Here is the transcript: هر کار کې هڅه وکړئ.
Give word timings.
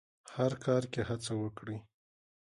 هر 0.35 0.51
کار 0.65 0.83
کې 0.93 1.01
هڅه 1.09 1.33
وکړئ. 1.41 1.77